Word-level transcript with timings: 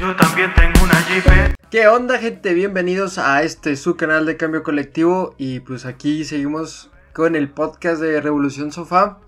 Yo 0.00 0.16
también 0.16 0.50
tengo 0.54 0.82
una 0.82 0.98
Jeep. 1.08 1.56
¿Qué 1.70 1.86
onda 1.86 2.16
gente? 2.16 2.54
Bienvenidos 2.54 3.18
a 3.18 3.42
este 3.42 3.76
su 3.76 3.96
canal 3.96 4.24
de 4.24 4.38
cambio 4.38 4.62
colectivo 4.62 5.34
y 5.36 5.60
pues 5.60 5.84
aquí 5.84 6.24
seguimos 6.24 6.90
con 7.12 7.36
el 7.36 7.50
podcast 7.50 8.00
de 8.00 8.18
Revolución 8.22 8.72
Sofá. 8.72 9.18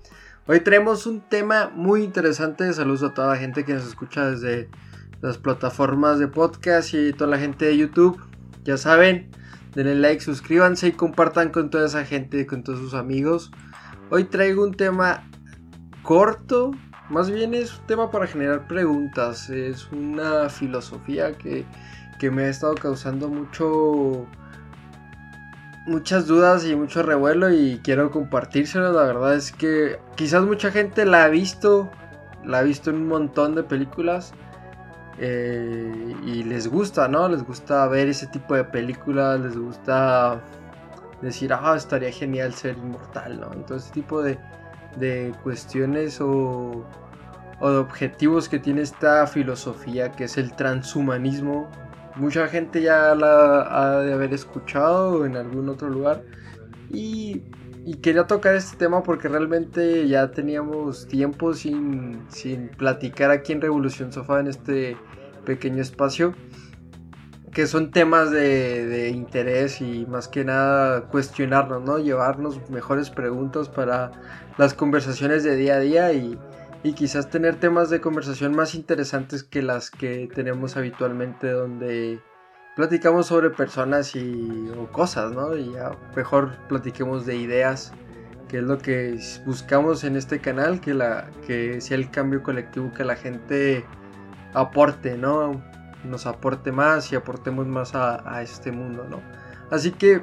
Hoy 0.46 0.61
traemos 0.61 1.04
un 1.04 1.21
tema 1.21 1.71
muy 1.74 2.03
interesante. 2.03 2.72
Saludos 2.72 3.03
a 3.03 3.12
toda 3.12 3.35
la 3.35 3.37
gente 3.37 3.66
que 3.66 3.74
nos 3.74 3.87
escucha 3.87 4.30
desde 4.30 4.71
las 5.21 5.37
plataformas 5.37 6.19
de 6.19 6.28
podcast 6.28 6.94
y 6.94 7.12
toda 7.12 7.28
la 7.28 7.38
gente 7.38 7.66
de 7.66 7.76
YouTube. 7.76 8.18
Ya 8.64 8.78
saben, 8.78 9.30
denle 9.74 9.96
like, 9.96 10.22
suscríbanse 10.22 10.86
y 10.88 10.92
compartan 10.92 11.50
con 11.50 11.68
toda 11.68 11.84
esa 11.84 12.06
gente, 12.06 12.46
con 12.46 12.64
todos 12.64 12.78
sus 12.78 12.94
amigos. 12.94 13.50
Hoy 14.08 14.24
traigo 14.24 14.64
un 14.64 14.72
tema 14.72 15.28
corto, 16.02 16.70
más 17.12 17.30
bien 17.30 17.52
es 17.52 17.79
un 17.79 17.87
tema 17.87 18.10
para 18.10 18.27
generar 18.27 18.66
preguntas, 18.66 19.51
es 19.51 19.92
una 19.92 20.48
filosofía 20.48 21.33
que, 21.37 21.66
me 22.30 22.45
ha 22.45 22.48
estado 22.48 22.77
causando 22.77 23.28
mucho 23.28 24.28
muchas 25.86 26.28
dudas 26.28 26.64
y 26.64 26.77
mucho 26.77 27.02
revuelo 27.02 27.50
y 27.50 27.80
quiero 27.83 28.12
compartírselo. 28.12 28.92
La 28.92 29.02
verdad 29.02 29.34
es 29.34 29.50
que 29.50 29.98
quizás 30.14 30.45
mucha 30.45 30.70
gente 30.70 31.05
la 31.05 31.24
ha 31.24 31.28
visto, 31.28 31.91
la 32.45 32.60
ha 32.60 32.62
visto 32.62 32.91
en 32.91 32.96
un 32.96 33.09
montón 33.09 33.56
de 33.56 33.64
películas 33.64 34.34
eh, 35.19 36.14
y 36.24 36.44
les 36.44 36.69
gusta, 36.69 37.08
¿no? 37.08 37.28
Les 37.28 37.42
gusta 37.42 37.88
ver 37.88 38.06
ese 38.06 38.28
tipo 38.28 38.55
de 38.55 38.62
películas, 38.62 39.41
les 39.41 39.58
gusta 39.58 40.41
decir, 41.22 41.52
ah, 41.52 41.74
estaría 41.77 42.12
genial 42.12 42.55
ser 42.55 42.78
inmortal, 42.78 43.41
¿no? 43.41 43.52
Entonces, 43.52 43.86
ese 43.86 43.94
tipo 43.94 44.22
de, 44.22 44.38
de 44.97 45.34
cuestiones 45.42 46.20
o, 46.20 46.84
o 47.62 47.70
de 47.70 47.78
objetivos 47.78 48.48
que 48.48 48.58
tiene 48.58 48.82
esta 48.82 49.24
filosofía 49.28 50.10
que 50.10 50.24
es 50.24 50.36
el 50.36 50.52
transhumanismo. 50.56 51.70
Mucha 52.16 52.48
gente 52.48 52.82
ya 52.82 53.14
la 53.14 53.62
ha 53.70 54.00
de 54.00 54.12
haber 54.12 54.34
escuchado 54.34 55.24
en 55.24 55.36
algún 55.36 55.69
otro 55.69 55.88
lugar. 55.88 56.24
Y, 56.91 57.42
quería 58.02 58.27
tocar 58.27 58.56
este 58.56 58.77
tema 58.77 59.04
porque 59.04 59.28
realmente 59.28 60.08
ya 60.08 60.32
teníamos 60.32 61.06
tiempo 61.06 61.54
sin, 61.54 62.24
sin 62.30 62.69
platicar 62.69 63.30
aquí 63.30 63.52
en 63.52 63.60
Revolución 63.60 64.12
Sofá 64.12 64.41
en 64.41 64.48
este 64.48 64.97
pequeño 65.47 65.80
espacio. 65.80 66.34
Que 67.52 67.69
son 67.69 67.92
temas 67.92 68.32
de, 68.32 68.86
de 68.86 69.10
interés 69.10 69.80
y 69.80 70.04
más 70.06 70.26
que 70.26 70.44
nada 70.44 71.02
cuestionarnos, 71.02 71.84
¿no? 71.84 71.98
Llevarnos 71.98 72.69
mejores 72.70 73.08
preguntas 73.10 73.69
para 73.69 74.10
las 74.58 74.74
conversaciones 74.74 75.44
de 75.44 75.54
día 75.54 75.76
a 75.76 75.80
día 75.80 76.12
y, 76.12 76.36
quizás 76.94 77.30
tener 77.30 77.56
temas 77.56 77.91
de 77.91 78.00
conversación 78.00 78.56
más 78.56 78.75
interesantes 78.75 79.44
que 79.44 79.62
las 79.62 79.91
que 79.91 80.28
tenemos 80.34 80.77
habitualmente 80.77 81.50
donde 81.50 82.20
platicamos 82.75 83.27
sobre 83.27 83.50
personas 83.50 84.16
y 84.16 84.69
o 84.77 84.91
cosas, 84.91 85.33
¿no? 85.33 85.56
Y 85.56 85.72
ya 85.72 85.92
mejor 86.16 86.56
platiquemos 86.69 87.25
de 87.25 87.36
ideas, 87.36 87.92
que 88.48 88.58
es 88.58 88.64
lo 88.64 88.78
que 88.78 89.19
buscamos 89.47 90.03
en 90.03 90.16
este 90.16 90.41
canal, 90.41 90.80
que 90.80 90.92
la 90.92 91.30
que 91.47 91.80
sea 91.80 91.97
el 91.97 92.10
cambio 92.10 92.42
colectivo 92.42 92.92
que 92.92 93.05
la 93.05 93.14
gente 93.14 93.84
aporte, 94.53 95.16
¿no? 95.16 95.62
Nos 96.05 96.27
aporte 96.27 96.72
más 96.72 97.12
y 97.12 97.16
aportemos 97.16 97.66
más 97.69 97.94
a, 97.94 98.28
a 98.28 98.42
este 98.42 98.72
mundo, 98.72 99.06
¿no? 99.08 99.20
Así 99.70 99.92
que 99.92 100.22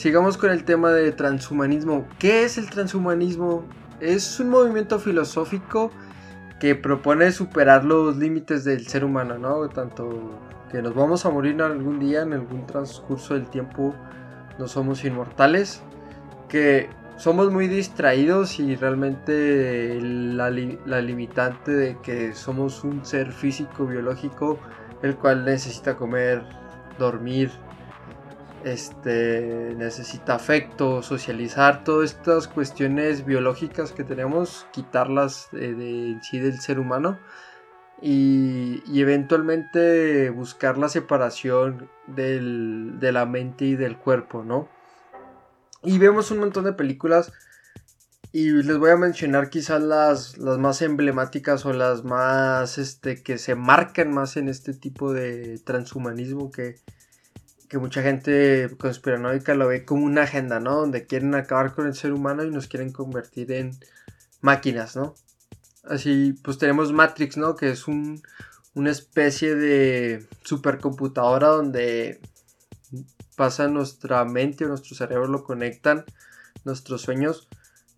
Sigamos 0.00 0.38
con 0.38 0.50
el 0.50 0.64
tema 0.64 0.92
de 0.92 1.12
transhumanismo. 1.12 2.08
¿Qué 2.18 2.44
es 2.44 2.56
el 2.56 2.70
transhumanismo? 2.70 3.66
Es 4.00 4.40
un 4.40 4.48
movimiento 4.48 4.98
filosófico 4.98 5.90
que 6.58 6.74
propone 6.74 7.32
superar 7.32 7.84
los 7.84 8.16
límites 8.16 8.64
del 8.64 8.86
ser 8.86 9.04
humano, 9.04 9.38
¿no? 9.38 9.68
Tanto 9.68 10.38
que 10.70 10.80
nos 10.82 10.94
vamos 10.94 11.26
a 11.26 11.30
morir 11.30 11.60
algún 11.60 11.98
día, 11.98 12.22
en 12.22 12.32
algún 12.32 12.66
transcurso 12.66 13.34
del 13.34 13.46
tiempo, 13.48 13.94
no 14.58 14.68
somos 14.68 15.04
inmortales, 15.04 15.82
que 16.48 16.88
somos 17.16 17.50
muy 17.52 17.68
distraídos 17.68 18.58
y 18.58 18.76
realmente 18.76 19.98
la, 20.00 20.50
la 20.50 21.00
limitante 21.02 21.72
de 21.72 21.98
que 21.98 22.34
somos 22.34 22.84
un 22.84 23.04
ser 23.04 23.32
físico, 23.32 23.86
biológico, 23.86 24.58
el 25.02 25.16
cual 25.16 25.44
necesita 25.44 25.96
comer, 25.96 26.42
dormir, 26.98 27.50
este, 28.64 29.74
necesita 29.76 30.34
afecto, 30.34 31.02
socializar, 31.02 31.84
todas 31.84 32.12
estas 32.12 32.48
cuestiones 32.48 33.24
biológicas 33.24 33.92
que 33.92 34.04
tenemos, 34.04 34.66
quitarlas 34.72 35.48
de, 35.52 36.18
sí 36.22 36.38
del 36.38 36.60
ser 36.60 36.78
humano 36.78 37.18
y, 38.02 38.82
eventualmente 39.00 40.30
buscar 40.30 40.78
la 40.78 40.88
separación 40.88 41.90
de 42.06 43.12
la 43.12 43.26
mente 43.26 43.64
y 43.64 43.76
del 43.76 43.96
cuerpo, 43.96 44.44
¿no? 44.44 44.68
Y 45.82 45.98
vemos 45.98 46.30
un 46.30 46.40
montón 46.40 46.64
de 46.64 46.72
películas 46.74 47.32
y 48.32 48.50
les 48.50 48.78
voy 48.78 48.90
a 48.90 48.96
mencionar 48.96 49.50
quizás 49.50 49.82
las, 49.82 50.38
las 50.38 50.58
más 50.58 50.82
emblemáticas 50.82 51.66
o 51.66 51.72
las 51.72 52.04
más 52.04 52.78
este, 52.78 53.22
que 53.22 53.38
se 53.38 53.54
marcan 53.54 54.12
más 54.12 54.36
en 54.36 54.48
este 54.48 54.72
tipo 54.74 55.12
de 55.12 55.58
transhumanismo 55.64 56.50
que, 56.52 56.76
que 57.70 57.78
mucha 57.78 58.02
gente 58.02 58.68
conspiranoica 58.78 59.54
lo 59.54 59.68
ve 59.68 59.84
como 59.84 60.04
una 60.04 60.24
agenda, 60.24 60.58
¿no? 60.58 60.74
Donde 60.74 61.06
quieren 61.06 61.36
acabar 61.36 61.72
con 61.72 61.86
el 61.86 61.94
ser 61.94 62.12
humano 62.12 62.42
y 62.42 62.50
nos 62.50 62.66
quieren 62.66 62.90
convertir 62.90 63.52
en 63.52 63.78
máquinas, 64.40 64.96
¿no? 64.96 65.14
Así, 65.84 66.34
pues 66.42 66.58
tenemos 66.58 66.92
Matrix, 66.92 67.36
¿no? 67.36 67.54
Que 67.54 67.70
es 67.70 67.86
un, 67.86 68.22
una 68.74 68.90
especie 68.90 69.54
de 69.54 70.26
supercomputadora 70.42 71.46
donde 71.46 72.20
pasa 73.36 73.68
nuestra 73.68 74.24
mente 74.24 74.64
o 74.64 74.68
nuestro 74.68 74.96
cerebro, 74.96 75.28
lo 75.28 75.44
conectan, 75.44 76.04
nuestros 76.64 77.02
sueños 77.02 77.48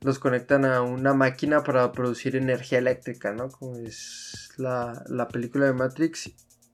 los 0.03 0.19
conectan 0.19 0.67
a 0.67 0.83
una 0.83 1.15
máquina 1.15 1.63
para 1.63 1.93
producir 1.93 2.37
energía 2.37 2.79
eléctrica, 2.79 3.33
¿no? 3.33 3.49
Como 3.49 3.77
es 3.77 4.51
la, 4.59 5.03
la 5.09 5.29
película 5.29 5.65
de 5.65 5.73
Matrix. 5.73 6.31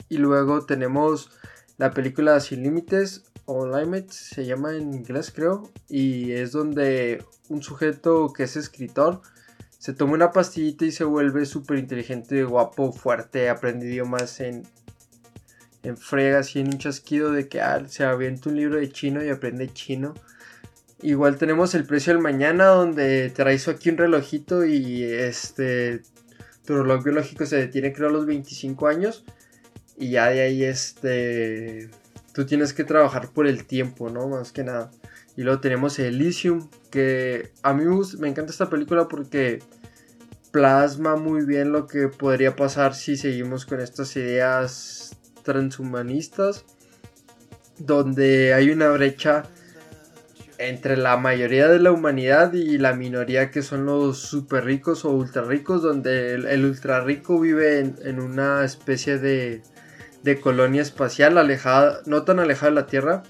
Y 0.08 0.16
luego 0.16 0.64
tenemos 0.64 1.30
la 1.78 1.92
película 1.92 2.38
Sin 2.40 2.62
Límites 2.62 3.24
o 3.46 3.66
Limits 3.66 4.14
se 4.14 4.44
llama 4.44 4.76
en 4.76 4.92
inglés 4.92 5.32
creo 5.34 5.70
y 5.88 6.32
es 6.32 6.52
donde 6.52 7.24
un 7.48 7.62
sujeto 7.62 8.32
que 8.32 8.42
es 8.42 8.56
escritor 8.56 9.22
se 9.78 9.94
toma 9.94 10.14
una 10.14 10.32
pastillita 10.32 10.84
y 10.84 10.90
se 10.90 11.04
vuelve 11.04 11.46
súper 11.46 11.78
inteligente, 11.78 12.42
guapo, 12.42 12.92
fuerte, 12.92 13.48
aprende 13.48 13.86
idiomas 13.86 14.40
en, 14.40 14.66
en 15.84 15.96
fregas 15.96 16.56
y 16.56 16.60
en 16.60 16.66
un 16.66 16.78
chasquido 16.78 17.30
de 17.30 17.48
que 17.48 17.60
ah, 17.60 17.84
se 17.88 18.04
avienta 18.04 18.48
un 18.48 18.56
libro 18.56 18.78
de 18.78 18.90
chino 18.90 19.24
y 19.24 19.30
aprende 19.30 19.72
chino. 19.72 20.14
Igual 21.00 21.36
tenemos 21.38 21.76
el 21.76 21.84
precio 21.84 22.12
del 22.12 22.20
mañana 22.20 22.66
donde 22.66 23.30
traes 23.30 23.68
aquí 23.68 23.88
un 23.90 23.98
relojito 23.98 24.66
y 24.66 25.04
este 25.04 26.02
tu 26.64 26.76
reloj 26.76 27.04
biológico 27.04 27.46
se 27.46 27.56
detiene 27.56 27.92
creo 27.92 28.08
a 28.08 28.12
los 28.12 28.26
25 28.26 28.88
años 28.88 29.24
y 29.98 30.10
ya 30.10 30.28
de 30.28 30.42
ahí 30.42 30.64
este 30.64 31.90
tú 32.32 32.46
tienes 32.46 32.72
que 32.72 32.84
trabajar 32.84 33.30
por 33.30 33.48
el 33.48 33.64
tiempo, 33.64 34.10
¿no? 34.10 34.28
Más 34.28 34.52
que 34.52 34.62
nada. 34.62 34.90
Y 35.36 35.42
luego 35.42 35.60
tenemos 35.60 35.98
Elysium, 35.98 36.68
que 36.90 37.50
a 37.62 37.72
mí 37.72 37.84
me 38.18 38.28
encanta 38.28 38.52
esta 38.52 38.70
película 38.70 39.08
porque 39.08 39.60
plasma 40.52 41.16
muy 41.16 41.44
bien 41.44 41.72
lo 41.72 41.86
que 41.86 42.08
podría 42.08 42.54
pasar 42.56 42.94
si 42.94 43.16
seguimos 43.16 43.66
con 43.66 43.80
estas 43.80 44.14
ideas 44.16 45.16
transhumanistas, 45.42 46.64
donde 47.78 48.54
hay 48.54 48.70
una 48.70 48.88
brecha 48.90 49.44
entre 50.58 50.96
la 50.96 51.16
mayoría 51.16 51.68
de 51.68 51.78
la 51.78 51.92
humanidad 51.92 52.52
y 52.52 52.78
la 52.78 52.94
minoría 52.94 53.50
que 53.50 53.62
son 53.62 53.86
los 53.86 54.18
super 54.18 54.64
ricos 54.64 55.04
o 55.04 55.10
ultra 55.10 55.42
ricos, 55.42 55.82
donde 55.82 56.34
el, 56.34 56.64
ultra 56.64 57.00
rico 57.00 57.40
vive 57.40 57.80
en 57.80 58.20
una 58.20 58.64
especie 58.64 59.18
de 59.18 59.62
de 60.22 60.40
colonia 60.40 60.82
espacial 60.82 61.38
alejada, 61.38 62.00
no 62.06 62.22
tan 62.24 62.38
alejada 62.38 62.70
de 62.70 62.74
la 62.74 62.86
Tierra, 62.86 63.22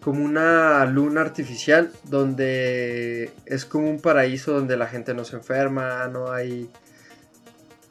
como 0.00 0.24
una 0.24 0.84
luna 0.84 1.20
artificial 1.20 1.90
donde 2.04 3.32
es 3.44 3.64
como 3.64 3.90
un 3.90 4.00
paraíso 4.00 4.52
donde 4.52 4.76
la 4.76 4.86
gente 4.86 5.14
no 5.14 5.24
se 5.24 5.36
enferma, 5.36 6.06
no 6.08 6.30
hay 6.30 6.70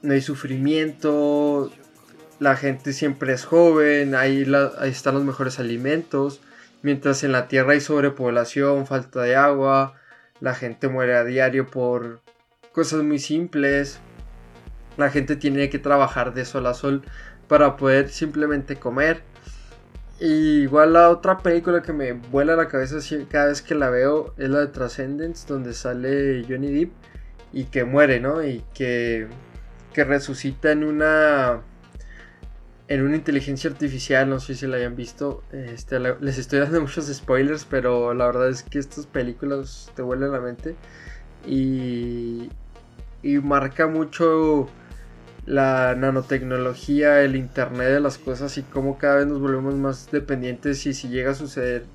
no 0.02 0.14
hay 0.14 0.22
sufrimiento, 0.22 1.72
la 2.40 2.56
gente 2.56 2.94
siempre 2.94 3.34
es 3.34 3.46
joven, 3.46 4.16
ahí, 4.16 4.46
ahí 4.80 4.92
están 4.92 5.16
los 5.16 5.24
mejores 5.24 5.60
alimentos, 5.60 6.42
mientras 6.82 7.24
en 7.24 7.32
la 7.32 7.48
Tierra 7.48 7.74
hay 7.74 7.82
sobrepoblación, 7.82 8.88
falta 8.88 9.22
de 9.24 9.36
agua, 9.36 9.96
la 10.40 10.54
gente 10.54 10.88
muere 10.88 11.16
a 11.16 11.24
diario 11.24 11.68
por 11.68 12.22
cosas 12.72 13.04
muy 13.04 13.20
simples, 13.20 14.00
la 14.98 15.10
gente 15.10 15.36
tiene 15.36 15.70
que 15.70 15.80
trabajar 15.80 16.34
de 16.34 16.46
sol 16.46 16.68
a 16.68 16.74
sol 16.74 17.04
para 17.48 17.78
poder 17.78 18.10
simplemente 18.10 18.78
comer. 18.78 19.22
Y 20.20 20.62
igual 20.62 20.94
la 20.94 21.10
otra 21.10 21.40
película 21.40 21.82
que 21.82 21.92
me 21.92 22.14
vuela 22.14 22.56
la 22.56 22.68
cabeza 22.68 22.98
cada 23.30 23.48
vez 23.48 23.62
que 23.62 23.76
la 23.76 23.90
veo 23.90 24.34
es 24.38 24.50
la 24.50 24.60
de 24.60 24.68
Transcendence, 24.68 25.46
donde 25.48 25.74
sale 25.74 26.46
Johnny 26.48 26.72
Depp 26.72 26.92
y 27.52 27.66
que 27.66 27.84
muere, 27.84 28.20
¿no? 28.20 28.44
Y 28.44 28.64
que, 28.74 29.28
que 29.94 30.04
resucita 30.04 30.72
en 30.72 30.84
una 30.84 31.62
en 32.88 33.02
una 33.02 33.16
inteligencia 33.16 33.70
artificial, 33.70 34.30
no 34.30 34.40
sé 34.40 34.54
si 34.56 34.68
la 34.68 34.78
hayan 34.78 34.96
visto, 34.96 35.44
este, 35.52 36.00
les 36.00 36.38
estoy 36.38 36.60
dando 36.60 36.82
muchos 36.82 37.08
spoilers, 37.08 37.66
pero 37.66 38.14
la 38.14 38.28
verdad 38.28 38.50
es 38.50 38.64
que 38.64 38.80
estas 38.80 39.08
películas 39.08 39.92
te 39.96 40.02
vuelven 40.02 40.32
la 40.32 40.40
mente 40.40 40.76
y, 41.48 42.50
y 43.24 43.38
marca 43.40 43.88
mucho 43.88 44.70
la 45.46 45.96
nanotecnología, 45.96 47.22
el 47.22 47.36
internet 47.36 47.90
de 47.90 48.00
las 48.00 48.18
cosas 48.18 48.58
y 48.58 48.64
cómo 48.64 48.98
cada 48.98 49.18
vez 49.18 49.28
nos 49.28 49.40
volvemos 49.40 49.76
más 49.76 50.10
dependientes 50.12 50.86
y 50.86 50.94
si 50.94 51.08
llega 51.08 51.32
a 51.32 51.36
suceder 51.36 51.86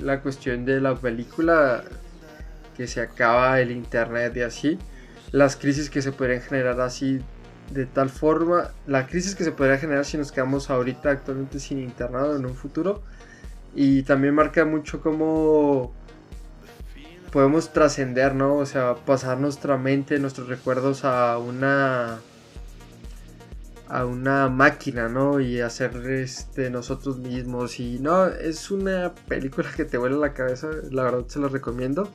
la 0.00 0.20
cuestión 0.20 0.64
de 0.64 0.80
la 0.80 0.94
película 0.94 1.82
que 2.76 2.86
se 2.86 3.00
acaba 3.00 3.60
el 3.60 3.70
internet 3.70 4.36
y 4.36 4.42
así, 4.42 4.78
las 5.32 5.56
crisis 5.56 5.90
que 5.90 6.02
se 6.02 6.12
podrían 6.12 6.42
generar 6.42 6.80
así 6.80 7.20
de 7.72 7.86
tal 7.86 8.10
forma, 8.10 8.70
la 8.86 9.06
crisis 9.06 9.34
que 9.34 9.44
se 9.44 9.50
podría 9.50 9.78
generar 9.78 10.04
si 10.04 10.16
nos 10.18 10.30
quedamos 10.30 10.70
ahorita 10.70 11.10
actualmente 11.10 11.58
sin 11.58 11.80
internado 11.80 12.36
en 12.36 12.46
un 12.46 12.54
futuro. 12.54 13.02
Y 13.74 14.02
también 14.04 14.34
marca 14.34 14.64
mucho 14.64 15.00
cómo 15.00 15.92
podemos 17.32 17.72
trascender, 17.72 18.34
¿no? 18.34 18.56
O 18.56 18.66
sea, 18.66 18.94
pasar 18.94 19.38
nuestra 19.38 19.76
mente, 19.76 20.18
nuestros 20.18 20.48
recuerdos 20.48 21.04
a 21.04 21.38
una 21.38 22.20
a 23.88 24.04
una 24.04 24.48
máquina, 24.48 25.08
¿no? 25.08 25.40
Y 25.40 25.60
hacer 25.60 25.96
este 26.10 26.70
nosotros 26.70 27.18
mismos 27.18 27.80
y 27.80 27.98
no, 28.00 28.26
es 28.26 28.70
una 28.70 29.14
película 29.28 29.68
que 29.74 29.84
te 29.84 29.98
vuela 29.98 30.16
la 30.16 30.32
cabeza, 30.32 30.68
la 30.90 31.04
verdad 31.04 31.26
se 31.28 31.38
la 31.38 31.48
recomiendo. 31.48 32.10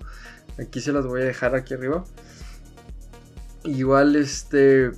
Aquí 0.60 0.82
se 0.82 0.92
las 0.92 1.06
voy 1.06 1.22
a 1.22 1.26
dejar 1.26 1.56
aquí 1.56 1.74
arriba. 1.74 2.04
Igual 3.64 4.16
este 4.16 4.92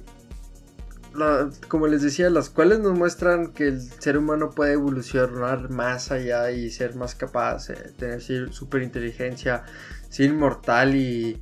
como 1.68 1.88
les 1.88 2.02
decía, 2.02 2.30
las 2.30 2.50
cuales 2.50 2.80
nos 2.80 2.98
muestran 2.98 3.54
que 3.54 3.68
el 3.68 3.82
ser 3.82 4.18
humano 4.18 4.50
puede 4.50 4.74
evolucionar 4.74 5.70
más 5.70 6.12
allá 6.12 6.50
y 6.52 6.72
ser 6.72 6.96
más 6.96 7.14
capaz, 7.14 7.68
de 7.68 7.76
tener 7.76 8.22
super 8.52 8.82
inteligencia, 8.82 9.64
ser 10.10 10.32
inmortal 10.32 10.96
y, 10.96 11.42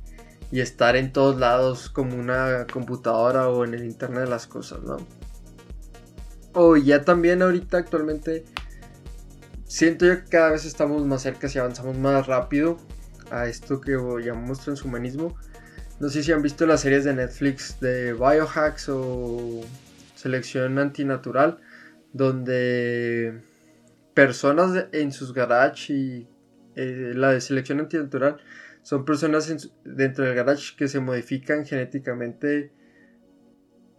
estar 0.52 0.96
en 0.96 1.14
todos 1.14 1.40
lados 1.40 1.88
como 1.88 2.14
una 2.14 2.66
computadora 2.70 3.48
o 3.48 3.64
en 3.64 3.72
el 3.72 3.84
internet 3.86 4.24
de 4.24 4.28
las 4.28 4.46
cosas, 4.46 4.82
¿no? 4.82 4.98
O 6.54 6.76
ya 6.76 7.02
también 7.02 7.42
ahorita 7.42 7.78
actualmente 7.78 8.44
siento 9.64 10.04
yo 10.04 10.22
que 10.22 10.30
cada 10.30 10.50
vez 10.50 10.64
estamos 10.64 11.04
más 11.06 11.22
cerca 11.22 11.48
y 11.52 11.58
avanzamos 11.58 11.96
más 11.96 12.26
rápido 12.26 12.76
a 13.30 13.46
esto 13.46 13.80
que 13.80 13.92
llamamos 13.92 14.60
transhumanismo. 14.60 15.34
No 15.98 16.08
sé 16.08 16.22
si 16.22 16.32
han 16.32 16.42
visto 16.42 16.66
las 16.66 16.80
series 16.80 17.04
de 17.04 17.14
Netflix 17.14 17.80
de 17.80 18.12
Biohacks 18.12 18.88
o 18.88 19.62
Selección 20.14 20.78
Antinatural, 20.78 21.58
donde 22.12 23.40
personas 24.14 24.86
en 24.92 25.12
sus 25.12 25.32
garage 25.32 25.92
y 25.92 26.28
eh, 26.76 27.12
la 27.14 27.32
de 27.32 27.40
selección 27.40 27.80
antinatural 27.80 28.38
son 28.82 29.04
personas 29.04 29.70
dentro 29.84 30.24
del 30.24 30.34
garage 30.34 30.74
que 30.76 30.88
se 30.88 31.00
modifican 31.00 31.64
genéticamente 31.64 32.72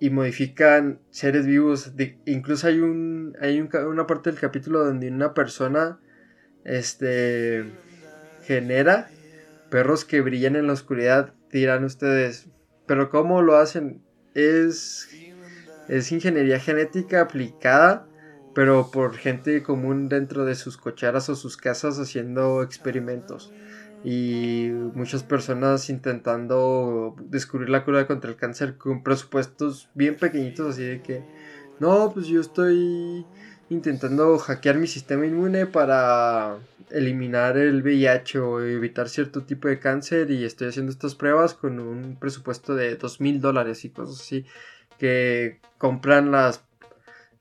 y 0.04 0.10
modifican 0.10 1.00
seres 1.12 1.46
vivos. 1.46 1.94
incluso 2.26 2.68
hay 2.68 2.82
un 2.82 3.38
hay 3.40 3.62
una 3.62 4.06
parte 4.06 4.32
del 4.32 4.38
capítulo 4.38 4.84
donde 4.84 5.08
una 5.08 5.34
persona 5.34 5.98
este 6.66 7.72
genera 8.42 9.10
perros 9.70 10.04
que 10.04 10.20
brillan 10.20 10.58
en 10.58 10.68
la 10.68 10.74
oscuridad 10.74 11.34
dirán 11.54 11.86
ustedes, 11.86 12.50
pero 12.86 13.10
¿cómo 13.10 13.42
lo 13.42 13.56
hacen? 13.56 14.04
Es, 14.34 15.08
es 15.88 16.12
ingeniería 16.12 16.60
genética 16.60 17.22
aplicada, 17.22 18.06
pero 18.54 18.92
por 18.92 19.16
gente 19.16 19.64
común 19.64 20.10
dentro 20.10 20.44
de 20.44 20.56
sus 20.56 20.76
cocharas 20.76 21.30
o 21.30 21.36
sus 21.38 21.56
casas 21.56 21.98
haciendo 21.98 22.62
experimentos. 22.62 23.54
Y 24.04 24.70
muchas 24.94 25.24
personas 25.24 25.90
intentando 25.90 27.16
descubrir 27.20 27.70
la 27.70 27.86
cura 27.86 28.06
contra 28.06 28.30
el 28.30 28.36
cáncer 28.36 28.78
con 28.78 29.02
presupuestos 29.02 29.90
bien 29.94 30.18
pequeñitos, 30.18 30.74
así 30.74 30.84
de 30.84 31.02
que, 31.02 31.24
no, 31.80 32.12
pues 32.14 32.28
yo 32.28 32.42
estoy 32.42 33.26
intentando 33.70 34.38
hackear 34.38 34.78
mi 34.78 34.88
sistema 34.88 35.26
inmune 35.26 35.66
para 35.66 36.58
eliminar 36.94 37.58
el 37.58 37.82
VIH 37.82 38.40
o 38.40 38.62
evitar 38.62 39.10
cierto 39.10 39.44
tipo 39.44 39.68
de 39.68 39.80
cáncer 39.80 40.30
y 40.32 40.46
estoy 40.46 40.68
haciendo 40.68 40.92
estas 40.92 41.16
pruebas 41.16 41.54
con 41.54 41.80
un 41.80 42.18
presupuesto 42.20 42.76
de 42.76 42.96
dos 42.96 43.20
mil 43.20 43.42
dólares 43.42 43.84
y 43.84 43.90
cosas 43.90 44.22
así 44.22 44.46
que 45.00 45.60
compran 45.78 46.32
las 46.32 46.64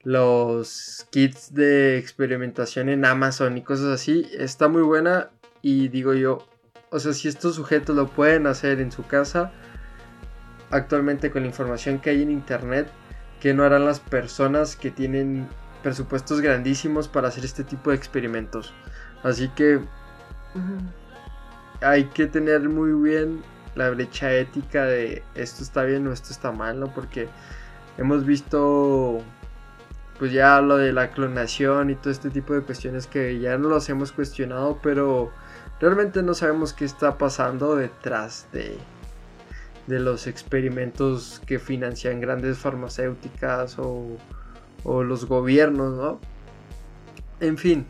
los 0.01 1.07
kits 1.11 1.53
de 1.53 1.97
experimentación 1.97 2.89
en 2.89 3.05
Amazon 3.05 3.57
y 3.57 3.61
cosas 3.61 3.87
así 3.87 4.27
está 4.37 4.67
muy 4.67 4.81
buena 4.81 5.29
y 5.61 5.87
digo 5.87 6.13
yo 6.13 6.45
o 6.93 6.99
sea 6.99 7.11
si 7.11 7.27
estos 7.27 7.55
sujetos 7.55 7.95
lo 7.95 8.07
pueden 8.07 8.45
hacer 8.45 8.79
en 8.79 8.91
su 8.91 9.05
casa 9.07 9.51
actualmente 10.69 11.31
con 11.31 11.41
la 11.41 11.47
información 11.47 11.99
que 11.99 12.11
hay 12.11 12.21
en 12.21 12.29
internet 12.29 12.87
que 13.41 13.53
no 13.53 13.63
harán 13.63 13.83
las 13.83 13.99
personas 13.99 14.75
que 14.75 14.91
tienen 14.91 15.47
presupuestos 15.81 16.39
grandísimos 16.39 17.07
para 17.07 17.27
hacer 17.27 17.43
este 17.43 17.63
tipo 17.65 17.89
de 17.89 17.97
experimentos. 17.97 18.73
Así 19.23 19.49
que 19.49 19.81
hay 21.81 22.05
que 22.05 22.27
tener 22.27 22.69
muy 22.69 22.93
bien 22.93 23.43
la 23.75 23.89
brecha 23.89 24.31
ética 24.31 24.85
de 24.85 25.23
esto 25.35 25.63
está 25.63 25.83
bien 25.83 26.07
o 26.07 26.13
esto 26.13 26.31
está 26.31 26.51
mal, 26.51 26.79
¿no? 26.79 26.93
Porque 26.93 27.27
hemos 27.97 28.23
visto 28.25 29.21
pues 30.19 30.31
ya 30.31 30.61
lo 30.61 30.77
de 30.77 30.93
la 30.93 31.09
clonación 31.09 31.89
y 31.89 31.95
todo 31.95 32.11
este 32.11 32.29
tipo 32.29 32.53
de 32.53 32.61
cuestiones 32.61 33.07
que 33.07 33.39
ya 33.39 33.57
no 33.57 33.67
los 33.67 33.89
hemos 33.89 34.11
cuestionado, 34.11 34.79
pero 34.81 35.33
realmente 35.79 36.23
no 36.23 36.33
sabemos 36.33 36.73
qué 36.73 36.85
está 36.85 37.17
pasando 37.17 37.75
detrás 37.75 38.47
de, 38.51 38.77
de 39.87 39.99
los 39.99 40.27
experimentos 40.27 41.41
que 41.45 41.59
financian 41.59 42.21
grandes 42.21 42.57
farmacéuticas 42.57 43.77
o 43.79 44.17
o 44.83 45.03
los 45.03 45.25
gobiernos, 45.25 45.93
¿no? 45.95 46.19
En 47.39 47.57
fin, 47.57 47.85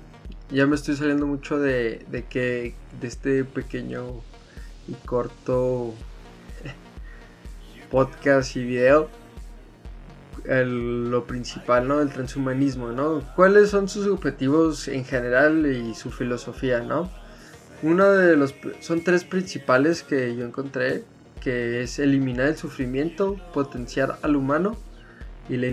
ya 0.50 0.66
me 0.68 0.76
estoy 0.76 0.96
saliendo 0.96 1.28
mucho 1.28 1.60
de, 1.60 2.06
de 2.10 2.26
que 2.26 2.76
de 3.00 3.08
este 3.08 3.44
pequeño 3.44 4.22
y 4.88 4.94
corto 5.06 5.94
podcast 7.92 8.56
y 8.56 8.64
video. 8.64 9.10
lo 10.46 11.26
principal, 11.26 11.88
¿no? 11.88 12.02
El 12.02 12.10
transhumanismo, 12.10 12.92
¿no? 12.92 13.22
¿Cuáles 13.36 13.70
son 13.70 13.88
sus 13.88 14.08
objetivos 14.08 14.88
en 14.88 15.06
general 15.06 15.66
y 15.66 15.96
su 15.96 16.12
filosofía, 16.12 16.82
¿no? 16.82 17.10
Uno 17.84 18.10
de 18.12 18.36
los 18.38 18.56
son 18.80 19.04
tres 19.04 19.24
principales 19.24 20.02
que 20.04 20.36
yo 20.36 20.46
encontré, 20.46 21.04
que 21.42 21.84
es 21.84 22.00
eliminar 22.00 22.48
el 22.48 22.58
sufrimiento, 22.58 23.38
potenciar 23.54 24.18
al 24.24 24.36
humano 24.36 24.78
y 25.50 25.58
la 25.58 25.68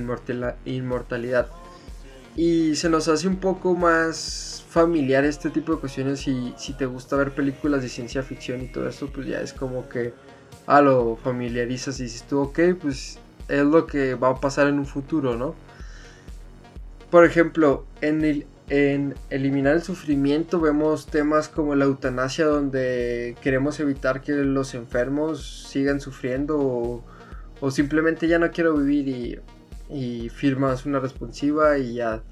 inmortalidad. 0.65 1.47
Y 2.37 2.75
se 2.77 2.89
nos 2.91 3.09
hace 3.09 3.29
un 3.29 3.37
poco 3.37 3.75
más 3.75 4.65
familiar 4.69 5.25
este 5.25 5.51
tipo 5.51 5.75
de 5.75 5.81
cuestiones 5.81 6.27
y 6.29 6.55
si 6.57 6.73
te 6.75 6.87
gusta 6.87 7.17
ver 7.17 7.33
películas 7.33 7.83
de 7.83 7.89
ciencia 7.89 8.23
ficción 8.23 8.63
y 8.63 8.69
todo 8.69 8.89
eso, 8.89 9.09
pues 9.13 9.27
ya 9.27 9.41
es 9.41 9.53
como 9.53 9.89
que 9.89 10.13
a 10.67 10.77
ah, 10.77 10.83
lo 10.83 11.17
familiarizas 11.17 11.99
y 12.01 12.05
dices 12.05 12.25
tú, 12.25 12.41
ok, 12.41 12.61
pues 12.81 13.19
es 13.49 13.65
lo 13.65 13.87
que 13.87 14.15
va 14.15 14.31
a 14.31 14.35
pasar 14.37 14.69
en 14.69 14.79
un 14.79 14.87
futuro, 14.87 15.37
¿no? 15.37 15.55
Por 17.11 17.25
ejemplo, 17.25 17.85
en, 18.01 18.25
el, 18.25 18.47
en 18.71 19.15
eliminar 19.29 19.75
el 19.75 19.83
sufrimiento 19.83 20.61
vemos 20.61 21.07
temas 21.07 21.49
como 21.49 21.75
la 21.75 21.85
eutanasia 21.85 22.47
donde 22.47 23.37
queremos 23.43 23.79
evitar 23.81 24.23
que 24.23 24.33
los 24.33 24.75
enfermos 24.75 25.69
sigan 25.69 26.01
sufriendo 26.01 27.03
o, 27.61 27.71
simplemente 27.71 28.27
ya 28.27 28.39
no 28.39 28.51
quiero 28.51 28.75
vivir 28.75 29.09
y 29.09 29.41
y 29.91 30.29
firmas 30.29 30.87
una 30.87 31.01
responsiva 31.01 31.79
y 31.79 31.95
ya 31.95 32.23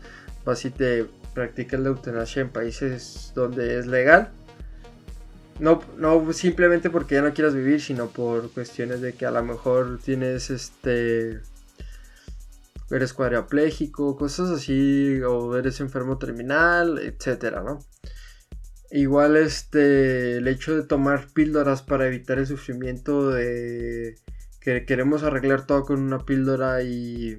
vas 0.44 0.64
y 0.64 0.70
te 0.70 1.06
practicas 1.34 1.80
la 1.80 1.88
eutanasia 1.88 2.42
en 2.42 2.50
países 2.50 3.32
donde 3.34 3.78
es 3.78 3.86
legal. 3.86 4.30
No, 5.58 5.82
no 5.96 6.32
simplemente 6.32 6.88
porque 6.88 7.16
ya 7.16 7.22
no 7.22 7.34
quieras 7.34 7.54
vivir, 7.54 7.80
sino 7.80 8.06
por 8.06 8.50
cuestiones 8.52 9.00
de 9.00 9.14
que 9.14 9.26
a 9.26 9.32
lo 9.32 9.42
mejor 9.42 9.98
tienes 10.02 10.50
este. 10.50 11.40
Eres 12.90 13.12
cuadriapléjico, 13.12 14.16
cosas 14.16 14.50
así, 14.50 15.20
o 15.22 15.56
eres 15.56 15.80
enfermo 15.80 16.18
terminal, 16.18 16.98
etcétera, 16.98 17.62
¿no? 17.62 17.80
Igual 18.90 19.36
este. 19.36 20.38
El 20.38 20.48
hecho 20.48 20.74
de 20.74 20.82
tomar 20.84 21.28
píldoras 21.32 21.82
para 21.82 22.06
evitar 22.06 22.38
el 22.38 22.46
sufrimiento 22.46 23.30
de 23.30 24.16
que 24.60 24.84
queremos 24.86 25.22
arreglar 25.22 25.66
todo 25.66 25.84
con 25.84 26.00
una 26.00 26.24
píldora 26.24 26.82
y 26.82 27.38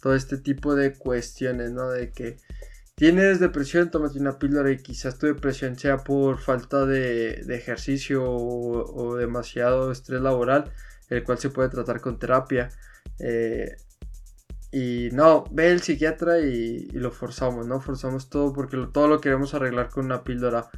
todo 0.00 0.14
este 0.14 0.38
tipo 0.38 0.74
de 0.74 0.94
cuestiones, 0.94 1.70
¿no? 1.72 1.90
De 1.90 2.10
que 2.10 2.36
tienes 2.94 3.40
depresión, 3.40 3.90
tómate 3.90 4.18
una 4.18 4.38
píldora 4.38 4.70
y 4.70 4.78
quizás 4.82 5.18
tu 5.18 5.26
depresión 5.26 5.78
sea 5.78 5.98
por 5.98 6.38
falta 6.38 6.86
de, 6.86 7.44
ejercicio 7.48 8.24
o, 8.24 9.16
demasiado 9.16 9.92
estrés 9.92 10.20
laboral, 10.20 10.72
el 11.08 11.24
cual 11.24 11.38
se 11.38 11.50
puede 11.50 11.68
tratar 11.68 12.00
con 12.00 12.18
terapia. 12.18 12.70
Eh, 13.20 13.76
Y 14.72 15.10
no, 15.12 15.44
ve 15.50 15.70
el 15.72 15.82
psiquiatra 15.82 16.38
y, 16.40 16.88
lo 16.92 17.10
forzamos, 17.10 17.66
¿no? 17.66 17.80
Forzamos 17.80 18.30
todo 18.30 18.52
porque 18.52 18.76
todo 18.92 19.08
lo 19.08 19.20
queremos 19.20 19.54
arreglar 19.54 19.90
con 19.90 20.06
una 20.06 20.22
píldora. 20.24 20.70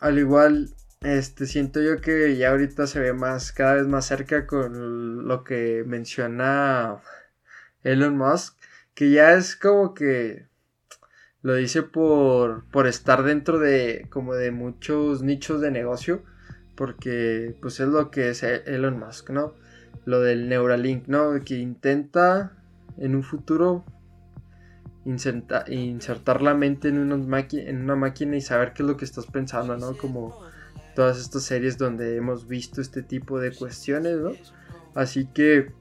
Al 0.00 0.18
igual, 0.18 0.74
este, 1.02 1.46
siento 1.46 1.80
yo 1.82 2.00
que 2.00 2.36
ya 2.36 2.50
ahorita 2.50 2.86
se 2.86 3.00
ve 3.00 3.12
más, 3.12 3.52
cada 3.52 3.74
vez 3.74 3.86
más 3.86 4.06
cerca 4.06 4.46
con 4.46 5.26
lo 5.28 5.44
que 5.44 5.84
menciona 5.86 7.00
Elon 7.84 8.16
Musk, 8.16 8.56
que 8.94 9.10
ya 9.10 9.34
es 9.34 9.56
como 9.56 9.94
que 9.94 10.48
lo 11.42 11.54
dice 11.54 11.82
por, 11.82 12.64
por 12.70 12.86
estar 12.86 13.22
dentro 13.22 13.58
de 13.58 14.06
como 14.10 14.34
de 14.34 14.50
muchos 14.50 15.22
nichos 15.22 15.60
de 15.60 15.70
negocio, 15.70 16.24
porque 16.74 17.56
pues 17.62 17.80
es 17.80 17.88
lo 17.88 18.10
que 18.10 18.30
es 18.30 18.42
Elon 18.42 18.98
Musk, 18.98 19.30
¿no? 19.30 19.54
Lo 20.06 20.20
del 20.20 20.48
Neuralink, 20.48 21.06
¿no? 21.08 21.38
Que 21.44 21.58
intenta 21.58 22.52
en 22.96 23.14
un 23.14 23.22
futuro 23.22 23.84
insertar 25.04 26.42
la 26.42 26.54
mente 26.54 26.88
en, 26.88 26.98
una 26.98 27.96
máquina 27.96 28.36
y 28.36 28.40
saber 28.40 28.72
qué 28.72 28.82
es 28.82 28.88
lo 28.88 28.96
que 28.96 29.04
estás 29.04 29.26
pensando, 29.26 29.76
¿no? 29.76 29.96
Como 29.96 30.40
todas 30.94 31.18
estas 31.18 31.42
series 31.42 31.76
donde 31.78 32.16
hemos 32.16 32.48
visto 32.48 32.80
este 32.80 33.02
tipo 33.02 33.38
de 33.38 33.54
cuestiones, 33.54 34.16
¿no? 34.16 34.32
Así 34.94 35.26
que 35.26 35.72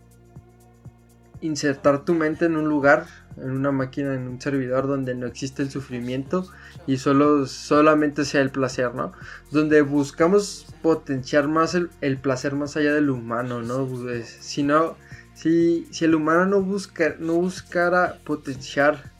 insertar 1.42 2.06
tu 2.06 2.14
mente 2.14 2.46
en 2.46 2.56
un 2.56 2.68
lugar, 2.68 3.06
en 3.38 3.52
una 3.52 3.72
máquina, 3.72 4.14
en 4.16 4.28
un 4.28 4.42
servidor 4.42 4.88
donde 4.88 5.16
no 5.16 5.28
existe 5.28 5.62
el 5.62 5.70
sufrimiento 5.70 6.48
y 6.88 6.98
solo 6.98 7.46
solamente 7.48 8.26
sea 8.26 8.42
el 8.42 8.52
placer, 8.52 8.94
¿no? 8.96 9.14
Donde 9.52 9.82
buscamos 9.82 10.68
potenciar 10.82 11.48
más 11.48 11.76
el, 11.76 12.18
placer 12.18 12.56
más 12.56 12.78
allá 12.78 12.94
del 12.94 13.10
humano, 13.10 13.62
¿no? 13.62 13.86
Pues, 13.86 14.28
si 14.28 14.64
no, 14.64 14.96
si, 15.34 15.88
si 15.92 16.06
el 16.06 16.16
humano 16.16 16.46
no, 16.46 16.62
busca, 16.62 17.16
no 17.20 17.34
buscara 17.34 18.20
potenciar 18.24 19.12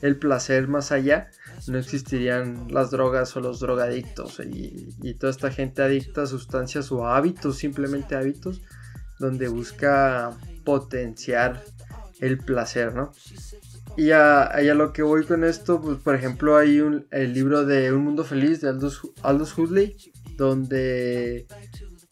el 0.00 0.16
placer 0.16 0.68
más 0.68 0.92
allá, 0.92 1.30
no 1.68 1.78
existirían 1.78 2.66
las 2.70 2.90
drogas 2.90 3.36
o 3.36 3.40
los 3.40 3.60
drogadictos 3.60 4.40
y, 4.40 4.88
y, 5.00 5.14
toda 5.14 5.30
esta 5.30 5.52
gente 5.52 5.82
adicta 5.82 6.22
a 6.22 6.26
sustancias 6.26 6.90
o 6.90 7.06
hábitos, 7.06 7.58
simplemente 7.58 8.16
hábitos, 8.16 8.62
donde 9.20 9.46
busca 9.46 10.36
potenciar 10.64 11.62
el 12.20 12.38
placer, 12.38 12.94
¿no? 12.94 13.12
Y 13.96 14.10
a, 14.12 14.58
lo 14.74 14.92
que 14.92 15.02
voy 15.02 15.24
con 15.24 15.44
esto, 15.44 15.80
pues 15.80 15.98
por 15.98 16.14
ejemplo 16.14 16.56
hay 16.56 16.80
un, 16.80 17.06
el 17.10 17.34
libro 17.34 17.66
de 17.66 17.92
Un 17.92 18.04
Mundo 18.04 18.24
Feliz 18.24 18.60
de 18.60 18.68
Aldous, 18.70 19.02
Aldous 19.22 19.58
Huxley, 19.58 19.96
donde 20.36 21.46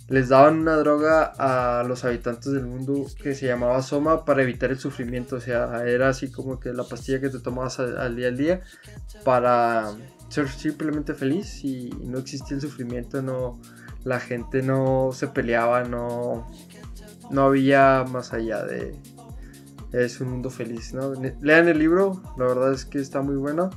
les 0.08 0.28
daban 0.28 0.58
una 0.58 0.76
droga 0.76 1.32
a 1.38 1.84
los 1.84 2.04
habitantes 2.04 2.52
del 2.52 2.66
mundo 2.66 3.06
que 3.22 3.34
se 3.34 3.46
llamaba 3.46 3.80
Soma 3.80 4.24
para 4.24 4.42
evitar 4.42 4.70
el 4.70 4.78
sufrimiento. 4.78 5.36
O 5.36 5.40
sea, 5.40 5.84
era 5.86 6.08
así 6.08 6.30
como 6.30 6.58
que 6.58 6.72
la 6.72 6.84
pastilla 6.84 7.20
que 7.20 7.30
te 7.30 7.38
tomabas 7.38 7.78
al, 7.78 8.16
día 8.16 8.28
al 8.28 8.36
día 8.36 8.60
para 9.24 9.92
ser 10.28 10.48
simplemente 10.48 11.14
feliz 11.14 11.64
y 11.64 11.90
no 12.02 12.18
existía 12.18 12.56
el 12.56 12.60
sufrimiento, 12.60 13.22
no, 13.22 13.60
la 14.04 14.18
gente 14.18 14.62
no 14.62 15.10
se 15.12 15.28
peleaba, 15.28 15.84
no, 15.84 16.50
no 17.30 17.42
había 17.42 18.04
más 18.10 18.32
allá 18.32 18.64
de 18.64 18.96
es 19.92 20.20
un 20.20 20.30
mundo 20.30 20.50
feliz, 20.50 20.94
¿no? 20.94 21.12
Lean 21.40 21.68
el 21.68 21.78
libro, 21.78 22.22
la 22.38 22.46
verdad 22.46 22.72
es 22.72 22.84
que 22.84 22.98
está 22.98 23.22
muy 23.22 23.36
bueno. 23.36 23.70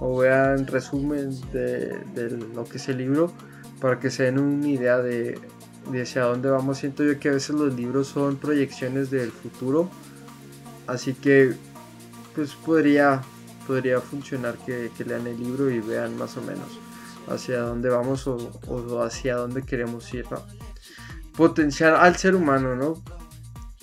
O 0.00 0.18
vean 0.18 0.66
resumen 0.66 1.30
de, 1.52 1.96
lo 2.54 2.64
que 2.64 2.78
es 2.78 2.88
el 2.88 2.98
libro 2.98 3.32
para 3.80 4.00
que 4.00 4.10
se 4.10 4.24
den 4.24 4.40
una 4.40 4.68
idea 4.68 4.98
de 4.98 5.38
de 5.90 6.02
hacia 6.02 6.22
dónde 6.22 6.50
vamos. 6.50 6.78
Siento 6.78 7.04
yo 7.04 7.18
que 7.18 7.28
a 7.28 7.32
veces 7.32 7.54
los 7.54 7.74
libros 7.74 8.08
son 8.08 8.36
proyecciones 8.36 9.10
del 9.10 9.30
futuro. 9.30 9.88
Así 10.86 11.14
que 11.14 11.54
pues 12.34 12.54
podría, 12.54 13.22
podría 13.66 14.00
funcionar 14.00 14.56
que, 14.66 14.90
lean 15.04 15.26
el 15.26 15.38
libro 15.38 15.70
y 15.70 15.80
vean 15.80 16.16
más 16.18 16.36
o 16.36 16.42
menos 16.42 16.78
hacia 17.28 17.60
dónde 17.60 17.88
vamos 17.88 18.26
o, 18.26 19.02
hacia 19.02 19.36
dónde 19.36 19.62
queremos 19.62 20.12
ir. 20.12 20.26
¿no? 20.30 20.38
Potenciar 21.36 21.94
al 21.94 22.16
ser 22.16 22.34
humano, 22.34 22.76
¿no? 22.76 23.02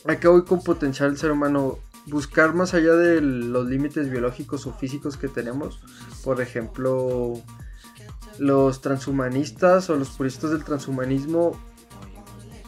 Acá 0.05 0.29
voy 0.29 0.43
con 0.45 0.63
potenciar 0.63 1.09
al 1.09 1.17
ser 1.17 1.31
humano. 1.31 1.79
Buscar 2.07 2.55
más 2.55 2.73
allá 2.73 2.93
de 2.93 3.21
los 3.21 3.67
límites 3.67 4.09
biológicos 4.09 4.65
o 4.65 4.73
físicos 4.73 5.17
que 5.17 5.27
tenemos. 5.27 5.79
Por 6.23 6.41
ejemplo, 6.41 7.33
los 8.39 8.81
transhumanistas 8.81 9.89
o 9.89 9.95
los 9.95 10.09
puristas 10.09 10.51
del 10.51 10.63
transhumanismo 10.63 11.59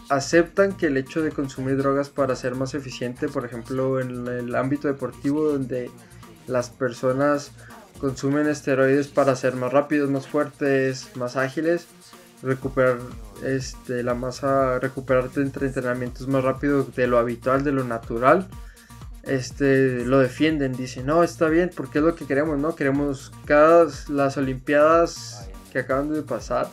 aceptan 0.10 0.74
que 0.74 0.88
el 0.88 0.98
hecho 0.98 1.22
de 1.22 1.32
consumir 1.32 1.78
drogas 1.78 2.10
para 2.10 2.36
ser 2.36 2.56
más 2.56 2.74
eficiente, 2.76 3.28
por 3.28 3.46
ejemplo 3.46 4.00
en 4.00 4.28
el 4.28 4.56
ámbito 4.56 4.88
deportivo 4.88 5.44
donde 5.44 5.90
las 6.48 6.70
personas 6.70 7.52
consumen 8.00 8.48
esteroides 8.48 9.08
para 9.08 9.36
ser 9.36 9.56
más 9.56 9.72
rápidos, 9.72 10.10
más 10.10 10.28
fuertes, 10.28 11.16
más 11.16 11.36
ágiles, 11.36 11.88
recuperar 12.44 13.00
este, 13.44 14.04
la 14.04 14.14
masa, 14.14 14.78
recuperarte 14.80 15.42
entre 15.42 15.68
entrenamientos 15.68 16.28
más 16.28 16.44
rápido 16.44 16.84
de 16.84 17.08
lo 17.08 17.18
habitual, 17.18 17.64
de 17.64 17.72
lo 17.72 17.84
natural. 17.84 18.48
Este, 19.24 20.06
lo 20.06 20.20
defienden, 20.20 20.74
dicen, 20.74 21.06
no, 21.06 21.24
está 21.24 21.48
bien, 21.48 21.72
porque 21.76 22.00
es 22.00 22.06
lo 22.06 22.16
que 22.16 22.26
queremos, 22.26 22.60
¿no? 22.60 22.76
Queremos 22.76 23.32
cada 23.46 23.88
las 24.10 24.38
Olimpiadas 24.38 25.50
que 25.72 25.80
acaban 25.80 26.14
de 26.14 26.22
pasar, 26.22 26.68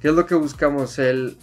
¿qué 0.00 0.08
es 0.08 0.14
lo 0.14 0.24
que 0.24 0.36
buscamos? 0.36 0.98
El 0.98 1.36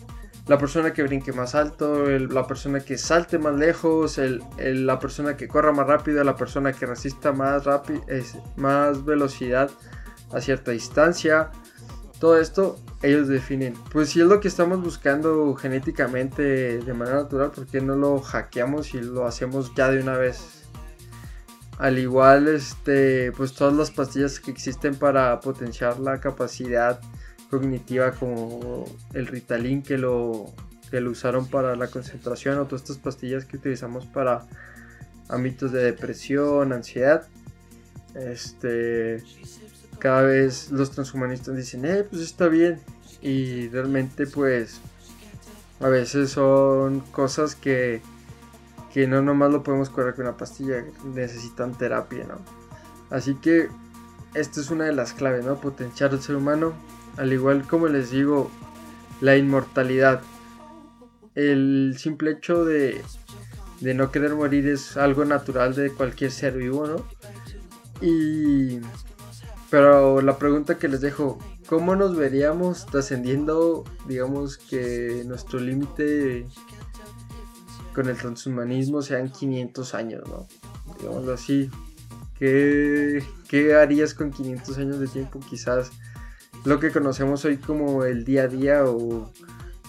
la 0.47 0.57
persona 0.57 0.93
que 0.93 1.03
brinque 1.03 1.33
más 1.33 1.55
alto, 1.55 2.05
la 2.05 2.47
persona 2.47 2.79
que 2.79 2.97
salte 2.97 3.37
más 3.37 3.55
lejos, 3.55 4.19
la 4.57 4.97
persona 4.99 5.35
que 5.35 5.47
corra 5.47 5.73
más 5.73 5.87
rápido, 5.87 6.23
la 6.23 6.35
persona 6.35 6.71
que 6.71 6.85
resista 6.85 7.33
más, 7.33 7.63
más 8.55 9.03
velocidad 9.03 9.69
a 10.31 10.39
cierta 10.39 10.71
distancia. 10.71 11.51
Todo 12.19 12.39
esto 12.39 12.79
ellos 13.03 13.27
definen. 13.27 13.75
Pues 13.91 14.09
si 14.09 14.21
es 14.21 14.25
lo 14.27 14.39
que 14.39 14.47
estamos 14.47 14.81
buscando 14.81 15.53
genéticamente 15.55 16.79
de 16.79 16.93
manera 16.93 17.17
natural, 17.17 17.51
¿por 17.51 17.67
qué 17.67 17.81
no 17.81 17.95
lo 17.95 18.19
hackeamos 18.19 18.93
y 18.93 19.01
lo 19.01 19.25
hacemos 19.25 19.73
ya 19.75 19.89
de 19.89 20.01
una 20.01 20.17
vez? 20.17 20.63
Al 21.77 21.99
igual, 21.99 22.47
este, 22.47 23.31
pues 23.33 23.53
todas 23.53 23.75
las 23.75 23.91
pastillas 23.91 24.39
que 24.39 24.49
existen 24.49 24.95
para 24.95 25.39
potenciar 25.39 25.99
la 25.99 26.19
capacidad 26.19 26.99
cognitiva 27.51 28.11
como 28.11 28.85
el 29.13 29.27
Ritalin 29.27 29.83
que 29.83 29.97
lo, 29.99 30.45
que 30.89 30.99
lo 31.01 31.11
usaron 31.11 31.47
para 31.47 31.75
la 31.75 31.87
concentración 31.87 32.57
o 32.57 32.65
todas 32.65 32.81
estas 32.81 32.97
pastillas 32.97 33.45
que 33.45 33.57
utilizamos 33.57 34.07
para 34.07 34.47
ámbitos 35.29 35.71
de 35.71 35.83
depresión, 35.83 36.73
ansiedad. 36.73 37.27
Este, 38.15 39.23
cada 39.99 40.23
vez 40.23 40.71
los 40.71 40.91
transhumanistas 40.91 41.55
dicen, 41.55 41.85
eh, 41.85 42.03
pues 42.03 42.21
está 42.21 42.47
bien. 42.47 42.79
Y 43.21 43.67
realmente 43.69 44.27
pues 44.27 44.79
a 45.79 45.89
veces 45.89 46.31
son 46.31 46.99
cosas 46.99 47.55
que, 47.55 48.01
que 48.93 49.07
no 49.07 49.21
nomás 49.21 49.51
lo 49.51 49.63
podemos 49.63 49.89
curar 49.89 50.15
con 50.15 50.25
una 50.25 50.37
pastilla, 50.37 50.83
necesitan 51.13 51.77
terapia, 51.77 52.25
¿no? 52.25 52.39
Así 53.09 53.35
que 53.35 53.69
esta 54.33 54.59
es 54.59 54.69
una 54.69 54.85
de 54.85 54.93
las 54.93 55.13
claves, 55.13 55.45
¿no? 55.45 55.59
Potenciar 55.59 56.11
al 56.11 56.21
ser 56.21 56.35
humano, 56.35 56.73
al 57.17 57.31
igual 57.31 57.65
como 57.67 57.87
les 57.87 58.11
digo, 58.11 58.51
la 59.21 59.37
inmortalidad. 59.37 60.21
El 61.35 61.95
simple 61.97 62.31
hecho 62.31 62.65
de, 62.65 63.01
de 63.81 63.93
no 63.93 64.11
querer 64.11 64.35
morir 64.35 64.67
es 64.67 64.97
algo 64.97 65.25
natural 65.25 65.75
de 65.75 65.91
cualquier 65.91 66.31
ser 66.31 66.57
vivo, 66.57 66.87
¿no? 66.87 67.05
Y... 68.01 68.79
Pero 69.69 70.21
la 70.21 70.37
pregunta 70.37 70.77
que 70.77 70.87
les 70.87 71.01
dejo, 71.01 71.39
¿cómo 71.67 71.95
nos 71.95 72.15
veríamos 72.15 72.85
trascendiendo, 72.85 73.83
digamos 74.07 74.57
que 74.57 75.23
nuestro 75.25 75.59
límite 75.59 76.47
con 77.93 78.07
el 78.07 78.15
transhumanismo 78.15 79.01
sean 79.01 79.29
500 79.29 79.93
años, 79.95 80.23
¿no? 80.27 80.47
Digámoslo 80.99 81.33
así. 81.33 81.69
¿Qué, 82.37 83.23
¿Qué 83.49 83.73
harías 83.73 84.13
con 84.13 84.31
500 84.31 84.77
años 84.77 84.99
de 84.99 85.07
tiempo? 85.07 85.39
Quizás 85.39 85.91
lo 86.63 86.79
que 86.79 86.91
conocemos 86.91 87.45
hoy 87.45 87.57
como 87.57 88.03
el 88.03 88.23
día 88.23 88.43
a 88.43 88.47
día 88.47 88.83
o, 88.85 89.31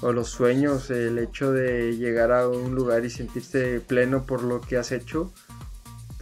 los 0.00 0.28
sueños, 0.28 0.90
el 0.90 1.18
hecho 1.18 1.50
de 1.52 1.96
llegar 1.96 2.30
a 2.30 2.48
un 2.48 2.74
lugar 2.74 3.04
y 3.04 3.10
sentirse 3.10 3.80
pleno 3.80 4.24
por 4.24 4.44
lo 4.44 4.60
que 4.60 4.76
has 4.76 4.92
hecho, 4.92 5.32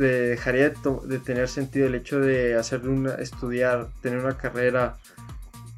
dejaría 0.05 0.71
de, 0.71 1.19
tener 1.19 1.49
sentido 1.49 1.87
el 1.87 1.95
hecho 1.95 2.21
de 2.21 2.55
hacer 2.57 2.88
una, 2.88 3.15
estudiar, 3.15 3.88
tener 4.03 4.19
una 4.19 4.37
carrera, 4.37 4.97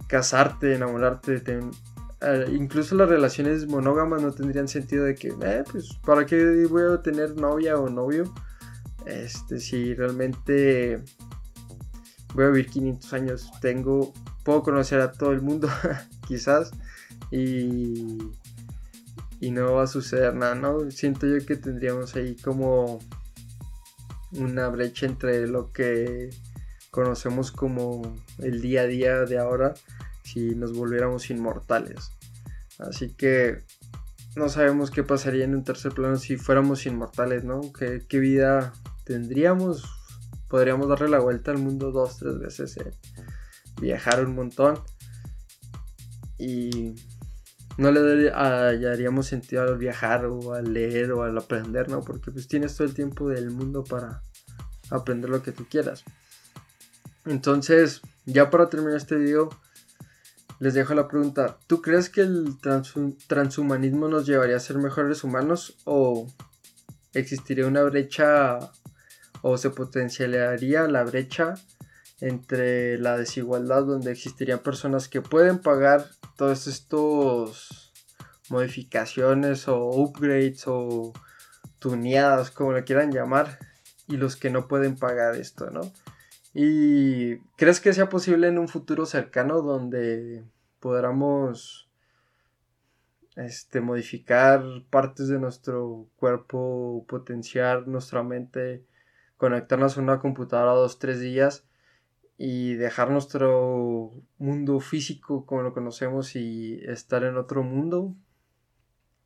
casarte, 0.06 0.74
enamorarte, 0.74 1.42
eh, 2.20 2.44
incluso 2.52 2.96
las 2.96 3.08
relaciones 3.08 3.66
monógamas 3.68 4.22
no 4.22 4.32
tendrían 4.32 4.66
sentido 4.66 5.04
de 5.04 5.14
que, 5.14 5.28
eh, 5.28 5.64
pues, 5.70 5.94
¿para 6.04 6.26
qué 6.26 6.66
voy 6.66 6.82
a 6.92 7.02
tener 7.02 7.36
novia 7.36 7.76
o 7.78 7.88
novio? 7.88 8.32
Este, 9.06 9.60
si 9.60 9.94
realmente 9.94 11.02
voy 12.34 12.44
a 12.44 12.48
vivir 12.48 12.68
500 12.68 13.12
años, 13.12 13.50
tengo 13.60 14.12
puedo 14.48 14.62
conocer 14.62 15.00
a 15.00 15.12
todo 15.12 15.32
el 15.32 15.42
mundo, 15.42 15.68
quizás, 16.26 16.70
y, 17.30 18.16
y 19.40 19.50
no 19.50 19.74
va 19.74 19.82
a 19.82 19.86
suceder 19.86 20.34
nada, 20.34 20.54
¿no? 20.54 20.90
Siento 20.90 21.26
yo 21.26 21.44
que 21.44 21.56
tendríamos 21.56 22.16
ahí 22.16 22.34
como 22.36 22.98
una 24.32 24.68
brecha 24.68 25.06
entre 25.06 25.46
lo 25.46 25.72
que 25.72 26.30
conocemos 26.90 27.52
como 27.52 28.16
el 28.38 28.60
día 28.60 28.82
a 28.82 28.86
día 28.86 29.24
de 29.24 29.38
ahora 29.38 29.74
si 30.22 30.54
nos 30.54 30.72
volviéramos 30.72 31.30
inmortales. 31.30 32.10
Así 32.78 33.10
que 33.10 33.64
no 34.36 34.48
sabemos 34.48 34.90
qué 34.90 35.02
pasaría 35.02 35.44
en 35.44 35.54
un 35.54 35.64
tercer 35.64 35.92
plano 35.92 36.16
si 36.16 36.36
fuéramos 36.36 36.86
inmortales, 36.86 37.44
¿no? 37.44 37.60
¿Qué, 37.72 38.04
qué 38.08 38.18
vida 38.18 38.72
tendríamos? 39.04 39.84
Podríamos 40.48 40.88
darle 40.88 41.08
la 41.08 41.18
vuelta 41.18 41.50
al 41.50 41.58
mundo 41.58 41.90
dos, 41.90 42.18
tres 42.18 42.38
veces, 42.38 42.76
eh, 42.78 42.92
viajar 43.80 44.24
un 44.24 44.34
montón 44.34 44.80
y 46.38 46.94
no 47.78 47.92
le 47.92 48.30
hallaríamos 48.32 49.26
sentido 49.26 49.62
al 49.62 49.78
viajar 49.78 50.26
o 50.26 50.52
al 50.52 50.74
leer 50.74 51.12
o 51.12 51.22
al 51.22 51.38
aprender, 51.38 51.88
¿no? 51.88 52.00
Porque 52.00 52.32
pues 52.32 52.48
tienes 52.48 52.76
todo 52.76 52.88
el 52.88 52.92
tiempo 52.92 53.28
del 53.28 53.50
mundo 53.50 53.84
para 53.84 54.20
aprender 54.90 55.30
lo 55.30 55.44
que 55.44 55.52
tú 55.52 55.64
quieras. 55.70 56.04
Entonces, 57.24 58.02
ya 58.26 58.50
para 58.50 58.68
terminar 58.68 58.96
este 58.96 59.14
video, 59.14 59.48
les 60.58 60.74
dejo 60.74 60.92
la 60.94 61.06
pregunta, 61.06 61.56
¿tú 61.68 61.80
crees 61.80 62.10
que 62.10 62.22
el 62.22 62.56
transhumanismo 63.28 64.08
nos 64.08 64.26
llevaría 64.26 64.56
a 64.56 64.60
ser 64.60 64.78
mejores 64.78 65.22
humanos 65.22 65.76
o 65.84 66.26
existiría 67.14 67.68
una 67.68 67.84
brecha 67.84 68.58
o 69.42 69.56
se 69.56 69.70
potenciaría 69.70 70.88
la 70.88 71.04
brecha 71.04 71.54
entre 72.20 72.98
la 72.98 73.16
desigualdad 73.16 73.84
donde 73.84 74.10
existirían 74.10 74.58
personas 74.58 75.08
que 75.08 75.22
pueden 75.22 75.60
pagar 75.60 76.17
todos 76.38 76.68
estos 76.68 77.92
modificaciones 78.48 79.66
o 79.66 79.90
upgrades 79.90 80.68
o 80.68 81.12
tuneadas 81.80 82.52
como 82.52 82.72
le 82.72 82.84
quieran 82.84 83.10
llamar 83.10 83.58
y 84.06 84.16
los 84.16 84.36
que 84.36 84.48
no 84.48 84.68
pueden 84.68 84.96
pagar 84.96 85.34
esto, 85.34 85.70
¿no? 85.70 85.80
¿Y 86.54 87.38
crees 87.56 87.80
que 87.80 87.92
sea 87.92 88.08
posible 88.08 88.46
en 88.46 88.58
un 88.58 88.68
futuro 88.68 89.04
cercano 89.04 89.62
donde 89.62 90.44
podamos 90.78 91.90
este, 93.34 93.80
modificar 93.80 94.62
partes 94.90 95.26
de 95.26 95.40
nuestro 95.40 96.06
cuerpo, 96.16 97.04
potenciar 97.08 97.88
nuestra 97.88 98.22
mente, 98.22 98.84
conectarnos 99.36 99.98
a 99.98 100.00
una 100.00 100.20
computadora 100.20 100.70
dos, 100.70 101.00
tres 101.00 101.18
días 101.18 101.67
y 102.38 102.74
dejar 102.74 103.10
nuestro 103.10 104.12
mundo 104.38 104.80
físico 104.80 105.44
como 105.44 105.62
lo 105.62 105.74
conocemos 105.74 106.36
y 106.36 106.80
estar 106.84 107.24
en 107.24 107.36
otro 107.36 107.64
mundo 107.64 108.14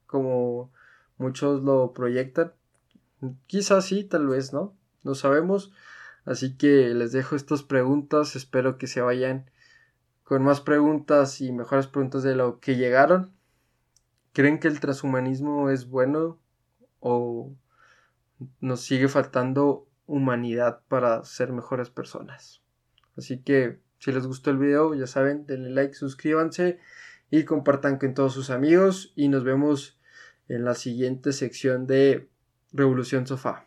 como 0.07 0.73
muchos 1.16 1.62
lo 1.62 1.92
proyectan. 1.92 2.52
Quizás 3.47 3.87
sí, 3.87 4.04
tal 4.04 4.26
vez 4.28 4.52
no, 4.52 4.75
no 5.04 5.14
sabemos. 5.14 5.73
Así 6.25 6.57
que 6.57 6.95
les 6.95 7.12
dejo 7.12 7.37
estas 7.37 7.62
preguntas, 7.62 8.37
espero 8.37 8.78
que 8.78 8.87
se 8.87 9.00
vayan 9.00 9.50
con 10.23 10.42
más 10.42 10.61
preguntas 10.61 11.40
y 11.40 11.52
mejores 11.52 11.87
preguntas 11.87 12.23
de 12.23 12.37
lo 12.37 12.61
que 12.61 12.76
llegaron. 12.76 13.33
¿Creen 14.33 14.61
que 14.61 14.69
el 14.69 14.81
transhumanismo 14.81 15.71
es 15.71 15.88
bueno 15.88 16.38
o 17.00 17.52
nos 18.61 18.81
sigue 18.81 19.09
faltando 19.09 19.87
humanidad 20.07 20.83
para 20.88 21.25
ser 21.25 21.52
mejores 21.52 21.90
personas? 21.90 22.62
Así 23.16 23.38
que 23.38 23.81
si 23.99 24.12
les 24.12 24.26
gustó 24.26 24.50
el 24.50 24.59
video, 24.59 24.95
ya 24.95 25.07
saben, 25.07 25.47
denle 25.47 25.71
like, 25.71 25.95
suscríbanse 25.95 26.78
y 27.31 27.45
compartan 27.45 27.99
con 27.99 28.14
todos 28.14 28.35
sus 28.35 28.50
amigos. 28.50 29.12
Y 29.16 29.28
nos 29.28 29.45
vemos 29.45 29.99
en 30.49 30.64
la 30.64 30.75
siguiente 30.75 31.33
sección 31.33 31.87
de 31.87 32.28
Revolución 32.73 33.26
Sofá. 33.26 33.66